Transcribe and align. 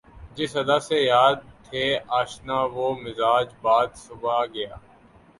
جس 0.37 0.51
ادا 0.57 0.77
سے 0.87 0.97
یار 1.03 1.33
تھے 1.65 1.83
آشنا 2.19 2.57
وہ 2.73 2.87
مزاج 3.03 3.47
باد 3.61 3.89
صبا 3.97 4.37
گیا 4.53 4.73